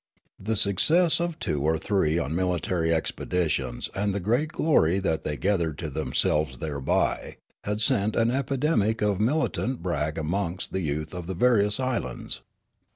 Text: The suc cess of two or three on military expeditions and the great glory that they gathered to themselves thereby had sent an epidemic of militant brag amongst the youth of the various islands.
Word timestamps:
The 0.39 0.55
suc 0.55 0.79
cess 0.79 1.19
of 1.21 1.37
two 1.37 1.61
or 1.61 1.77
three 1.77 2.17
on 2.17 2.33
military 2.35 2.91
expeditions 2.91 3.87
and 3.93 4.15
the 4.15 4.19
great 4.19 4.51
glory 4.51 4.97
that 4.97 5.23
they 5.23 5.37
gathered 5.37 5.77
to 5.77 5.91
themselves 5.91 6.57
thereby 6.57 7.37
had 7.65 7.81
sent 7.81 8.15
an 8.15 8.31
epidemic 8.31 9.03
of 9.03 9.21
militant 9.21 9.83
brag 9.83 10.17
amongst 10.17 10.71
the 10.73 10.81
youth 10.81 11.13
of 11.13 11.27
the 11.27 11.35
various 11.35 11.79
islands. 11.79 12.41